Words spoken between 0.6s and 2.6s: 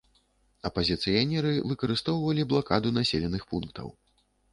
Апазіцыянеры выкарыстоўвалі